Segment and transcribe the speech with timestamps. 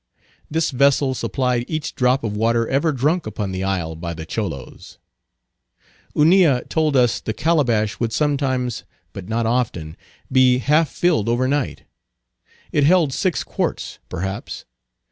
[0.49, 4.97] This vessel supplied each drop of water ever drunk upon the isle by the Cholos.
[6.15, 8.83] Hunilla told us the calabash, would sometimes,
[9.13, 9.95] but not often,
[10.31, 11.83] be half filled overnight.
[12.71, 14.65] It held six quarts, perhaps.